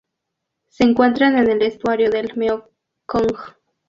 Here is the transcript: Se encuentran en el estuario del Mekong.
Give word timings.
Se 0.67 0.83
encuentran 0.83 1.37
en 1.37 1.47
el 1.47 1.61
estuario 1.61 2.09
del 2.09 2.35
Mekong. 2.35 3.37